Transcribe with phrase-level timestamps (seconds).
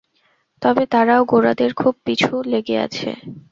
[0.61, 3.09] তবে তারাও গোঁড়াদের খুব পিছু লেগে আছে।